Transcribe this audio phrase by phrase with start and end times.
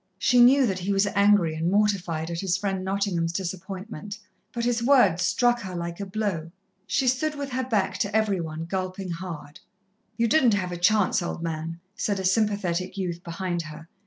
[0.17, 4.17] She knew that he was angry and mortified at his friend Nottingham's disappointment,
[4.51, 6.49] but his words struck her like a blow.
[6.87, 9.59] She stood with her back to every one, gulping hard.
[10.17, 13.89] "You didn't have a chance, old man," said a sympathetic youth behind her.